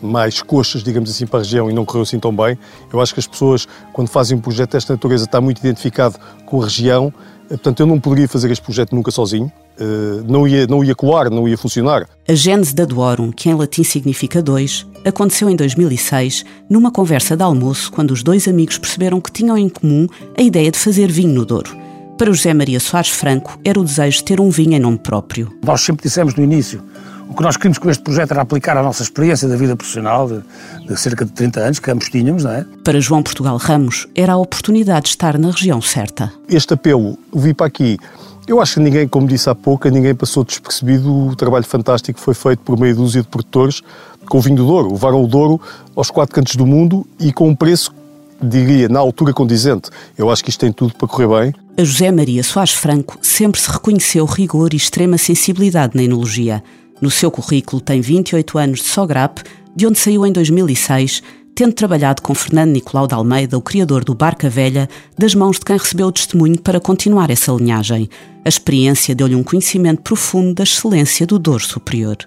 mais 0.00 0.40
coxas, 0.40 0.84
digamos 0.84 1.10
assim, 1.10 1.26
para 1.26 1.40
a 1.40 1.42
região 1.42 1.68
e 1.68 1.72
não 1.74 1.84
correu 1.84 2.02
assim 2.02 2.20
tão 2.20 2.34
bem. 2.34 2.56
Eu 2.92 3.00
acho 3.00 3.12
que 3.12 3.20
as 3.20 3.26
pessoas, 3.26 3.66
quando 3.92 4.08
fazem 4.08 4.38
um 4.38 4.40
projeto 4.40 4.72
desta 4.72 4.92
natureza, 4.92 5.24
está 5.24 5.40
muito 5.40 5.58
identificado 5.58 6.16
com 6.44 6.60
a 6.62 6.64
região. 6.64 7.12
Portanto, 7.48 7.80
eu 7.80 7.86
não 7.86 8.00
poderia 8.00 8.28
fazer 8.28 8.50
este 8.50 8.62
projeto 8.64 8.94
nunca 8.94 9.10
sozinho. 9.10 9.50
Uh, 9.78 10.24
não, 10.26 10.48
ia, 10.48 10.66
não 10.66 10.82
ia 10.82 10.94
colar, 10.94 11.28
não 11.30 11.46
ia 11.48 11.58
funcionar. 11.58 12.08
A 12.26 12.34
gênese 12.34 12.74
da 12.74 12.84
Duorum, 12.84 13.30
que 13.30 13.48
em 13.48 13.54
latim 13.54 13.84
significa 13.84 14.42
dois, 14.42 14.86
aconteceu 15.06 15.48
em 15.48 15.54
2006, 15.54 16.44
numa 16.68 16.90
conversa 16.90 17.36
de 17.36 17.42
almoço, 17.42 17.92
quando 17.92 18.10
os 18.10 18.22
dois 18.22 18.48
amigos 18.48 18.76
perceberam 18.76 19.20
que 19.20 19.30
tinham 19.30 19.56
em 19.56 19.68
comum 19.68 20.08
a 20.36 20.42
ideia 20.42 20.70
de 20.70 20.78
fazer 20.78 21.10
vinho 21.10 21.32
no 21.32 21.46
Douro. 21.46 21.76
Para 22.18 22.32
José 22.32 22.52
Maria 22.52 22.80
Soares 22.80 23.10
Franco, 23.10 23.58
era 23.64 23.78
o 23.78 23.84
desejo 23.84 24.18
de 24.18 24.24
ter 24.24 24.40
um 24.40 24.50
vinho 24.50 24.74
em 24.74 24.80
nome 24.80 24.98
próprio. 24.98 25.52
Nós 25.64 25.82
sempre 25.82 26.02
dissemos 26.02 26.34
no 26.34 26.42
início, 26.42 26.82
o 27.28 27.34
que 27.34 27.42
nós 27.42 27.56
queríamos 27.56 27.78
com 27.78 27.90
este 27.90 28.02
projeto 28.02 28.32
era 28.32 28.42
aplicar 28.42 28.76
a 28.76 28.82
nossa 28.82 29.02
experiência 29.02 29.48
da 29.48 29.56
vida 29.56 29.76
profissional 29.76 30.28
de, 30.28 30.42
de, 30.86 30.96
cerca 30.98 31.24
de 31.24 31.32
30 31.32 31.60
anos, 31.60 31.78
que 31.78 31.90
ambos 31.90 32.08
tínhamos, 32.08 32.44
não 32.44 32.52
é? 32.52 32.64
Para 32.84 33.00
João 33.00 33.22
Portugal 33.22 33.56
Ramos, 33.56 34.08
era 34.14 34.32
a 34.32 34.36
oportunidade 34.36 35.04
de 35.04 35.08
estar 35.10 35.38
na 35.38 35.50
região 35.50 35.80
certa. 35.80 36.32
Este 36.48 36.74
apelo, 36.74 37.18
vir 37.34 37.54
para 37.54 37.66
aqui, 37.66 37.98
eu 38.46 38.60
acho 38.60 38.74
que 38.74 38.80
ninguém, 38.80 39.08
como 39.08 39.26
disse 39.26 39.50
há 39.50 39.54
pouco, 39.54 39.88
ninguém 39.88 40.14
passou 40.14 40.44
despercebido 40.44 41.28
o 41.28 41.36
trabalho 41.36 41.64
fantástico 41.64 42.18
que 42.18 42.24
foi 42.24 42.34
feito 42.34 42.60
por 42.60 42.78
meia 42.78 42.94
dúzia 42.94 43.22
de 43.22 43.28
produtores 43.28 43.82
com 44.28 44.38
o 44.38 44.40
vinho 44.40 44.56
do 44.56 44.66
Douro. 44.66 44.92
Levaram 44.92 45.22
o 45.22 45.26
Douro 45.26 45.60
aos 45.94 46.10
quatro 46.10 46.34
cantos 46.34 46.56
do 46.56 46.66
mundo 46.66 47.06
e 47.18 47.32
com 47.32 47.48
um 47.48 47.56
preço, 47.56 47.92
diria, 48.40 48.88
na 48.88 49.00
altura 49.00 49.32
condizente. 49.32 49.90
Eu 50.16 50.30
acho 50.30 50.44
que 50.44 50.50
isto 50.50 50.60
tem 50.60 50.72
tudo 50.72 50.94
para 50.94 51.08
correr 51.08 51.28
bem. 51.28 51.54
A 51.76 51.84
José 51.84 52.10
Maria 52.10 52.42
Soares 52.42 52.72
Franco 52.72 53.18
sempre 53.20 53.60
se 53.60 53.70
reconheceu 53.70 54.24
rigor 54.24 54.72
e 54.72 54.76
extrema 54.76 55.18
sensibilidade 55.18 55.96
na 55.96 56.04
enologia. 56.04 56.62
No 57.00 57.10
seu 57.10 57.30
currículo 57.30 57.80
tem 57.80 58.00
28 58.00 58.58
anos 58.58 58.78
de 58.80 58.86
Sograp, 58.86 59.40
de 59.74 59.86
onde 59.86 59.98
saiu 59.98 60.24
em 60.24 60.32
2006, 60.32 61.22
tendo 61.56 61.72
trabalhado 61.72 62.20
com 62.20 62.34
Fernando 62.34 62.72
Nicolau 62.72 63.06
de 63.06 63.14
Almeida, 63.14 63.56
o 63.56 63.62
criador 63.62 64.04
do 64.04 64.14
Barca 64.14 64.50
Velha, 64.50 64.90
das 65.16 65.34
mãos 65.34 65.58
de 65.58 65.64
quem 65.64 65.78
recebeu 65.78 66.08
o 66.08 66.12
testemunho 66.12 66.60
para 66.60 66.78
continuar 66.78 67.30
essa 67.30 67.50
linhagem. 67.50 68.10
A 68.44 68.48
experiência 68.48 69.14
deu-lhe 69.14 69.34
um 69.34 69.42
conhecimento 69.42 70.02
profundo 70.02 70.52
da 70.52 70.64
excelência 70.64 71.26
do 71.26 71.38
Douro 71.38 71.64
Superior. 71.64 72.18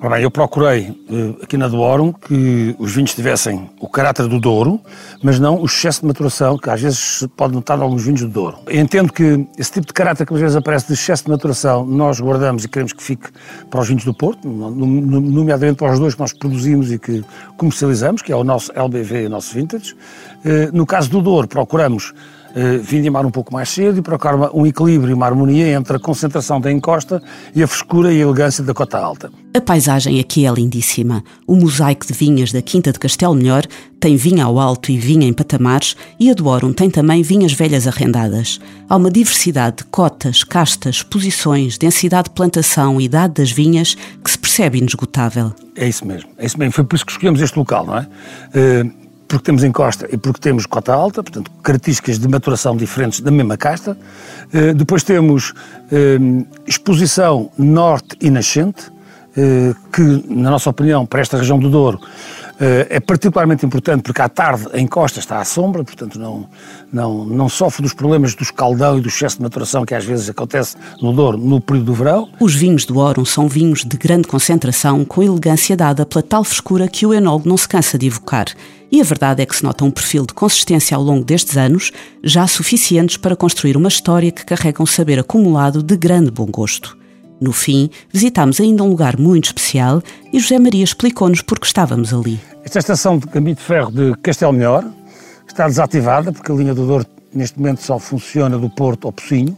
Ora 0.00 0.14
bem, 0.14 0.22
eu 0.22 0.30
procurei 0.30 1.00
eh, 1.10 1.42
aqui 1.42 1.56
na 1.56 1.68
Douro 1.68 2.14
que 2.26 2.74
os 2.78 2.94
vinhos 2.94 3.14
tivessem 3.14 3.70
o 3.80 3.88
caráter 3.88 4.28
do 4.28 4.38
Douro, 4.38 4.80
mas 5.22 5.38
não 5.38 5.60
o 5.60 5.66
excesso 5.66 6.00
de 6.00 6.06
maturação 6.06 6.58
que 6.58 6.68
às 6.68 6.80
vezes 6.80 6.98
se 6.98 7.28
pode 7.28 7.54
notar 7.54 7.78
em 7.78 7.82
alguns 7.82 8.04
vinhos 8.04 8.20
do 8.22 8.28
Douro. 8.28 8.58
Eu 8.66 8.80
entendo 8.80 9.12
que 9.12 9.46
esse 9.58 9.72
tipo 9.72 9.86
de 9.86 9.92
caráter 9.92 10.26
que 10.26 10.34
às 10.34 10.40
vezes 10.40 10.56
aparece 10.56 10.86
de 10.86 10.94
excesso 10.94 11.24
de 11.24 11.30
maturação 11.30 11.84
nós 11.86 12.20
guardamos 12.20 12.64
e 12.64 12.68
queremos 12.68 12.92
que 12.92 13.02
fique 13.02 13.28
para 13.70 13.80
os 13.80 13.88
vinhos 13.88 14.04
do 14.04 14.14
Porto, 14.14 14.46
nomeadamente 14.48 15.78
para 15.78 15.92
os 15.92 15.98
dois 15.98 16.14
que 16.14 16.20
nós 16.20 16.32
produzimos 16.32 16.92
e 16.92 16.98
que 16.98 17.24
comercializamos, 17.56 18.22
que 18.22 18.32
é 18.32 18.36
o 18.36 18.44
nosso 18.44 18.72
LBV 18.74 19.22
e 19.22 19.26
o 19.26 19.30
nosso 19.30 19.54
Vintage. 19.54 19.94
Eh, 20.44 20.70
no 20.72 20.84
caso 20.86 21.10
do 21.10 21.22
Douro, 21.22 21.48
procuramos 21.48 22.12
uh, 22.54 22.82
vindimar 22.82 23.26
um 23.26 23.30
pouco 23.30 23.52
mais 23.52 23.68
cedo 23.68 23.98
e 23.98 24.02
procurar 24.02 24.54
um 24.54 24.66
equilíbrio 24.66 25.10
e 25.10 25.14
uma 25.14 25.26
harmonia 25.26 25.68
entre 25.68 25.96
a 25.96 26.00
concentração 26.00 26.60
da 26.60 26.70
encosta 26.70 27.22
e 27.54 27.62
a 27.62 27.66
frescura 27.66 28.12
e 28.12 28.18
a 28.18 28.22
elegância 28.22 28.62
da 28.62 28.74
cota 28.74 28.98
alta. 28.98 29.43
A 29.56 29.60
paisagem 29.60 30.18
aqui 30.18 30.44
é 30.44 30.50
lindíssima. 30.50 31.22
O 31.46 31.54
mosaico 31.54 32.04
de 32.04 32.12
vinhas 32.12 32.50
da 32.50 32.60
Quinta 32.60 32.90
de 32.90 32.98
Castelo 32.98 33.36
Melhor 33.36 33.64
tem 34.00 34.16
vinha 34.16 34.44
ao 34.44 34.58
alto 34.58 34.90
e 34.90 34.98
vinha 34.98 35.28
em 35.28 35.32
patamares 35.32 35.94
e 36.18 36.28
a 36.28 36.34
do 36.34 36.48
Orum 36.48 36.72
tem 36.72 36.90
também 36.90 37.22
vinhas 37.22 37.52
velhas 37.52 37.86
arrendadas. 37.86 38.60
Há 38.88 38.96
uma 38.96 39.12
diversidade 39.12 39.76
de 39.76 39.84
cotas, 39.84 40.42
castas, 40.42 41.04
posições, 41.04 41.78
densidade 41.78 42.30
de 42.30 42.34
plantação 42.34 43.00
e 43.00 43.04
idade 43.04 43.34
das 43.34 43.52
vinhas 43.52 43.94
que 44.24 44.28
se 44.28 44.36
percebe 44.36 44.78
inesgotável. 44.78 45.52
É 45.76 45.86
isso 45.88 46.04
mesmo, 46.04 46.30
é 46.36 46.46
isso 46.46 46.58
mesmo. 46.58 46.72
Foi 46.72 46.82
por 46.82 46.96
isso 46.96 47.06
que 47.06 47.12
escolhemos 47.12 47.40
este 47.40 47.56
local, 47.56 47.86
não 47.86 47.96
é? 47.96 48.08
Uh 48.56 49.04
porque 49.26 49.44
temos 49.44 49.64
encosta 49.64 50.06
e 50.12 50.16
porque 50.16 50.38
temos 50.38 50.66
cota 50.66 50.92
alta, 50.92 51.22
portanto, 51.22 51.50
características 51.62 52.18
de 52.18 52.28
maturação 52.28 52.76
diferentes 52.76 53.20
da 53.20 53.30
mesma 53.30 53.56
casta. 53.56 53.96
Uh, 54.52 54.74
depois 54.74 55.02
temos 55.02 55.50
uh, 55.50 56.46
exposição 56.66 57.50
norte 57.58 58.16
e 58.20 58.30
nascente, 58.30 58.92
que, 59.92 60.24
na 60.28 60.50
nossa 60.50 60.70
opinião, 60.70 61.04
para 61.04 61.20
esta 61.20 61.36
região 61.36 61.58
do 61.58 61.68
Douro, 61.68 62.00
é 62.60 63.00
particularmente 63.00 63.66
importante 63.66 64.02
porque 64.02 64.22
à 64.22 64.28
tarde 64.28 64.68
a 64.72 64.78
encosta 64.78 65.18
está 65.18 65.40
à 65.40 65.44
sombra, 65.44 65.82
portanto 65.82 66.18
não, 66.18 66.48
não, 66.92 67.24
não 67.24 67.48
sofre 67.48 67.82
dos 67.82 67.92
problemas 67.92 68.34
do 68.34 68.44
escaldão 68.44 68.96
e 68.96 69.00
do 69.00 69.08
excesso 69.08 69.38
de 69.38 69.42
maturação 69.42 69.84
que 69.84 69.94
às 69.94 70.04
vezes 70.04 70.30
acontece 70.30 70.76
no 71.02 71.12
Douro 71.12 71.36
no 71.36 71.60
período 71.60 71.86
do 71.86 71.94
verão. 71.94 72.28
Os 72.38 72.54
vinhos 72.54 72.84
do 72.84 72.98
Ouro 72.98 73.26
são 73.26 73.48
vinhos 73.48 73.84
de 73.84 73.96
grande 73.96 74.28
concentração, 74.28 75.04
com 75.04 75.22
elegância 75.22 75.76
dada 75.76 76.06
pela 76.06 76.22
tal 76.22 76.44
frescura 76.44 76.86
que 76.86 77.04
o 77.04 77.12
enólogo 77.12 77.48
não 77.48 77.56
se 77.56 77.68
cansa 77.68 77.98
de 77.98 78.06
evocar. 78.06 78.46
E 78.90 79.00
a 79.00 79.04
verdade 79.04 79.42
é 79.42 79.46
que 79.46 79.56
se 79.56 79.64
nota 79.64 79.84
um 79.84 79.90
perfil 79.90 80.24
de 80.24 80.32
consistência 80.32 80.96
ao 80.96 81.02
longo 81.02 81.24
destes 81.24 81.56
anos, 81.56 81.90
já 82.22 82.46
suficientes 82.46 83.16
para 83.16 83.34
construir 83.34 83.76
uma 83.76 83.88
história 83.88 84.30
que 84.30 84.44
carrega 84.44 84.80
um 84.80 84.86
saber 84.86 85.18
acumulado 85.18 85.82
de 85.82 85.96
grande 85.96 86.30
bom 86.30 86.46
gosto. 86.46 86.96
No 87.40 87.52
fim, 87.52 87.90
visitámos 88.12 88.60
ainda 88.60 88.82
um 88.82 88.88
lugar 88.88 89.18
muito 89.18 89.46
especial 89.46 90.02
e 90.32 90.38
José 90.38 90.58
Maria 90.58 90.84
explicou-nos 90.84 91.42
por 91.42 91.58
que 91.58 91.66
estávamos 91.66 92.12
ali. 92.12 92.40
Esta 92.64 92.78
estação 92.78 93.18
de 93.18 93.26
caminho 93.26 93.56
de 93.56 93.62
ferro 93.62 93.90
de 93.90 94.16
Castelo 94.22 94.52
Melhor 94.52 94.84
está 95.46 95.66
desativada 95.66 96.32
porque 96.32 96.50
a 96.50 96.54
linha 96.54 96.74
do 96.74 96.86
Douro 96.86 97.06
neste 97.32 97.58
momento 97.58 97.82
só 97.82 97.98
funciona 97.98 98.58
do 98.58 98.70
Porto 98.70 99.06
ao 99.06 99.12
Pocinho. 99.12 99.56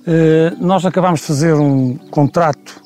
Uh, 0.00 0.64
nós 0.64 0.84
acabámos 0.86 1.20
de 1.20 1.26
fazer 1.26 1.54
um 1.54 1.96
contrato 2.10 2.80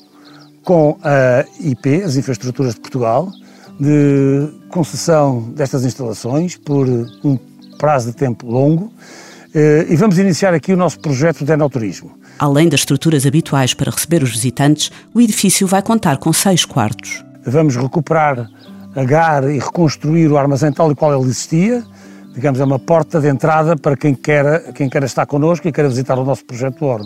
com 0.63 0.97
a 1.03 1.45
IP, 1.59 2.01
as 2.01 2.17
Infraestruturas 2.17 2.73
de 2.73 2.81
Portugal, 2.81 3.31
de 3.79 4.49
concessão 4.69 5.41
destas 5.55 5.85
instalações 5.85 6.57
por 6.57 6.87
um 7.23 7.37
prazo 7.77 8.11
de 8.11 8.17
tempo 8.17 8.47
longo 8.47 8.91
eh, 9.53 9.85
e 9.89 9.95
vamos 9.95 10.17
iniciar 10.19 10.53
aqui 10.53 10.73
o 10.73 10.77
nosso 10.77 10.99
projeto 10.99 11.45
de 11.45 11.51
enoturismo. 11.53 12.11
Além 12.37 12.67
das 12.67 12.81
estruturas 12.81 13.25
habituais 13.25 13.73
para 13.73 13.91
receber 13.91 14.21
os 14.21 14.31
visitantes, 14.31 14.91
o 15.13 15.21
edifício 15.21 15.65
vai 15.65 15.81
contar 15.81 16.17
com 16.17 16.33
seis 16.33 16.65
quartos. 16.65 17.23
Vamos 17.45 17.75
recuperar, 17.75 18.49
agar 18.95 19.49
e 19.49 19.59
reconstruir 19.59 20.31
o 20.31 20.37
armazém 20.37 20.71
tal 20.71 20.91
e 20.91 20.95
qual 20.95 21.13
ele 21.13 21.23
existia. 21.23 21.83
Digamos, 22.33 22.59
é 22.59 22.65
uma 22.65 22.79
porta 22.79 23.21
de 23.21 23.29
entrada 23.29 23.77
para 23.77 23.95
quem 23.95 24.13
quer, 24.13 24.73
quem 24.73 24.89
quer 24.89 25.03
estar 25.03 25.25
connosco 25.25 25.67
e 25.67 25.71
queira 25.71 25.89
visitar 25.89 26.19
o 26.19 26.25
nosso 26.25 26.43
projeto 26.43 26.79
do 26.79 26.85
Oro. 26.85 27.05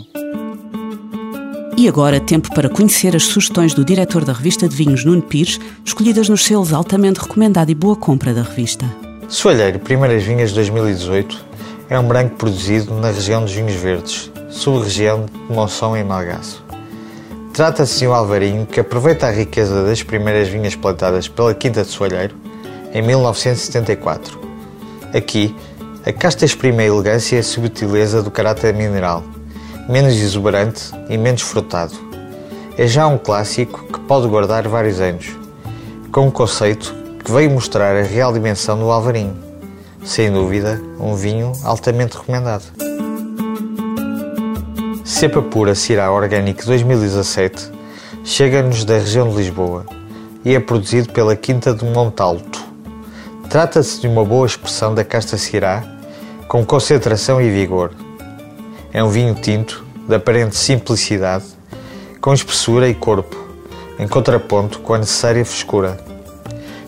E 1.76 1.88
agora, 1.88 2.20
tempo 2.20 2.52
para 2.52 2.68
conhecer 2.68 3.14
as 3.14 3.22
sugestões 3.24 3.72
do 3.72 3.84
diretor 3.84 4.24
da 4.24 4.32
revista 4.32 4.68
de 4.68 4.74
vinhos, 4.74 5.04
Nuno 5.04 5.22
Pires, 5.22 5.58
escolhidas 5.84 6.28
nos 6.28 6.44
selos 6.44 6.72
altamente 6.72 7.20
recomendado 7.20 7.70
e 7.70 7.74
boa 7.74 7.96
compra 7.96 8.34
da 8.34 8.42
revista. 8.42 8.84
Soalheiro 9.28 9.78
Primeiras 9.78 10.24
Vinhas 10.24 10.52
2018 10.52 11.46
é 11.88 11.98
um 11.98 12.06
branco 12.06 12.36
produzido 12.36 12.92
na 12.94 13.10
região 13.10 13.42
dos 13.42 13.52
Vinhos 13.52 13.74
Verdes, 13.74 14.30
sub-região 14.50 15.26
de 15.26 15.54
Monção 15.54 15.96
em 15.96 16.04
Malgaço. 16.04 16.64
Trata-se 17.52 18.00
de 18.00 18.08
um 18.08 18.14
alvarinho 18.14 18.66
que 18.66 18.80
aproveita 18.80 19.26
a 19.26 19.30
riqueza 19.30 19.84
das 19.84 20.02
primeiras 20.02 20.48
vinhas 20.48 20.74
plantadas 20.74 21.28
pela 21.28 21.54
Quinta 21.54 21.82
de 21.82 21.90
Soalheiro 21.90 22.34
em 22.92 23.02
1974. 23.02 24.40
Aqui, 25.14 25.54
a 26.04 26.12
casta 26.12 26.44
exprime 26.44 26.82
a 26.82 26.86
elegância 26.86 27.36
e 27.36 27.38
a 27.38 27.42
subtileza 27.42 28.22
do 28.22 28.30
caráter 28.30 28.74
mineral– 28.74 29.24
menos 29.90 30.14
exuberante 30.14 30.92
e 31.08 31.18
menos 31.18 31.42
frutado. 31.42 31.92
É 32.78 32.86
já 32.86 33.08
um 33.08 33.18
clássico 33.18 33.84
que 33.92 33.98
pode 34.00 34.28
guardar 34.28 34.66
vários 34.68 35.00
anos, 35.00 35.36
com 36.12 36.28
um 36.28 36.30
conceito 36.30 36.94
que 37.24 37.30
veio 37.30 37.50
mostrar 37.50 37.96
a 37.96 38.02
real 38.02 38.32
dimensão 38.32 38.78
do 38.78 38.90
Alvarinho. 38.90 39.36
Sem 40.04 40.32
dúvida, 40.32 40.80
um 40.98 41.14
vinho 41.14 41.52
altamente 41.64 42.16
recomendado. 42.16 42.89
Cepa 45.10 45.42
Pura 45.42 45.74
Cirá 45.74 46.10
Orgânico 46.12 46.64
2017 46.64 47.72
chega-nos 48.24 48.84
da 48.84 48.94
região 48.94 49.28
de 49.28 49.36
Lisboa 49.36 49.84
e 50.44 50.54
é 50.54 50.60
produzido 50.60 51.12
pela 51.12 51.34
Quinta 51.34 51.74
do 51.74 51.84
Montalto. 51.84 52.62
Trata-se 53.50 54.00
de 54.00 54.06
uma 54.06 54.24
boa 54.24 54.46
expressão 54.46 54.94
da 54.94 55.04
casta 55.04 55.36
Cirá 55.36 55.84
com 56.46 56.64
concentração 56.64 57.42
e 57.42 57.50
vigor 57.50 57.90
é 58.92 59.02
um 59.02 59.10
vinho 59.10 59.34
tinto, 59.34 59.84
de 60.08 60.14
aparente 60.14 60.56
simplicidade, 60.56 61.44
com 62.20 62.32
espessura 62.32 62.88
e 62.88 62.94
corpo, 62.94 63.36
em 63.98 64.06
contraponto 64.06 64.78
com 64.78 64.94
a 64.94 64.98
necessária 64.98 65.44
frescura. 65.44 65.98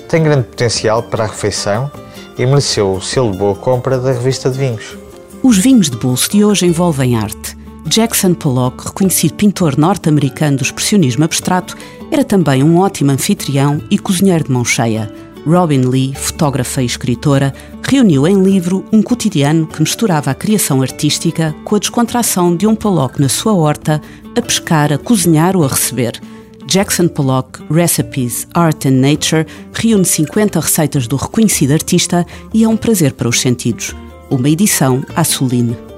Tem 0.08 0.22
grande 0.22 0.44
potencial 0.44 1.02
para 1.02 1.24
a 1.24 1.26
refeição 1.26 1.90
e 2.38 2.46
mereceu 2.46 2.94
o 2.94 3.02
selo 3.02 3.32
de 3.32 3.38
boa 3.38 3.56
compra 3.56 3.98
da 3.98 4.12
revista 4.12 4.48
de 4.48 4.58
vinhos. 4.58 4.96
Os 5.42 5.58
vinhos 5.58 5.90
de 5.90 5.96
bolso 5.96 6.30
de 6.30 6.44
hoje 6.44 6.64
envolvem 6.64 7.16
arte. 7.16 7.61
Jackson 7.92 8.32
Pollock, 8.32 8.86
reconhecido 8.86 9.34
pintor 9.34 9.76
norte-americano 9.76 10.56
do 10.56 10.62
expressionismo 10.62 11.24
abstrato, 11.24 11.76
era 12.10 12.24
também 12.24 12.64
um 12.64 12.78
ótimo 12.78 13.10
anfitrião 13.10 13.82
e 13.90 13.98
cozinheiro 13.98 14.44
de 14.44 14.50
mão 14.50 14.64
cheia. 14.64 15.12
Robin 15.46 15.82
Lee, 15.82 16.14
fotógrafa 16.14 16.80
e 16.82 16.86
escritora, 16.86 17.52
reuniu 17.86 18.26
em 18.26 18.42
livro 18.42 18.82
um 18.90 19.02
cotidiano 19.02 19.66
que 19.66 19.82
misturava 19.82 20.30
a 20.30 20.34
criação 20.34 20.80
artística 20.80 21.54
com 21.64 21.76
a 21.76 21.78
descontração 21.78 22.56
de 22.56 22.66
um 22.66 22.74
Pollock 22.74 23.20
na 23.20 23.28
sua 23.28 23.52
horta, 23.52 24.00
a 24.34 24.40
pescar, 24.40 24.90
a 24.90 24.96
cozinhar 24.96 25.54
ou 25.54 25.62
a 25.62 25.68
receber. 25.68 26.18
Jackson 26.64 27.08
Pollock 27.08 27.62
Recipes, 27.70 28.48
Art 28.54 28.86
and 28.86 29.02
Nature 29.02 29.46
reúne 29.74 30.06
50 30.06 30.60
receitas 30.60 31.06
do 31.06 31.16
reconhecido 31.16 31.72
artista 31.72 32.24
e 32.54 32.64
é 32.64 32.68
um 32.68 32.76
prazer 32.78 33.12
para 33.12 33.28
os 33.28 33.38
sentidos. 33.38 33.94
Uma 34.30 34.48
edição 34.48 35.04
à 35.14 35.24
Soline. 35.24 35.91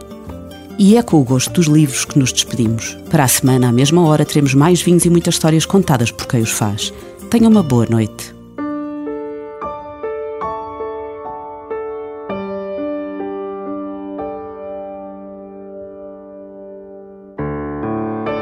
E 0.78 0.96
é 0.96 1.02
com 1.02 1.20
o 1.20 1.24
gosto 1.24 1.52
dos 1.52 1.66
livros 1.66 2.04
que 2.04 2.18
nos 2.18 2.32
despedimos. 2.32 2.96
Para 3.08 3.24
a 3.24 3.28
semana, 3.28 3.68
à 3.68 3.72
mesma 3.72 4.04
hora, 4.06 4.24
teremos 4.24 4.54
mais 4.54 4.82
vinhos 4.82 5.04
e 5.04 5.10
muitas 5.10 5.34
histórias 5.34 5.64
contadas 5.64 6.10
por 6.10 6.26
quem 6.26 6.40
os 6.40 6.50
faz. 6.50 6.92
Tenha 7.30 7.48
uma 7.48 7.62
boa 7.62 7.86
noite. 7.86 8.34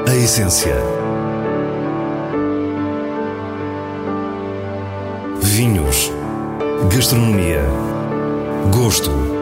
A 0.08 0.16
essência. 0.16 0.76
Vinhos. 5.42 6.10
Gastronomia. 6.90 7.62
Gosto. 8.72 9.41